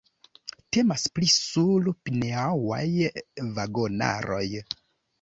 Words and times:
Temas 0.77 1.03
pri 1.17 1.29
sur-pneŭaj 1.35 2.83
vagonaroj. 3.61 4.45